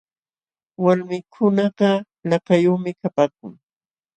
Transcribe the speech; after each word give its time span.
Walmikunakaq 0.83 1.95
lakayuqmi 2.29 2.91
kapaakun. 3.01 3.53